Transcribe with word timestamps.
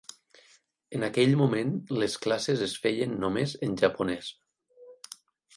En 0.99 1.03
aquell 1.07 1.33
moment, 1.41 1.75
les 2.03 2.17
classes 2.25 2.65
es 2.69 2.73
feien 2.87 3.13
només 3.25 3.55
en 3.69 3.79
japonès. 3.83 4.31